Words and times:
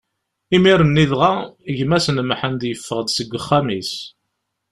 Imir-nni 0.55 1.05
dɣa, 1.11 1.31
gma-s 1.77 2.07
n 2.11 2.17
Mḥend 2.29 2.61
yeffeɣ-d 2.69 3.07
seg 3.11 3.35
uxxam-is. 3.37 3.93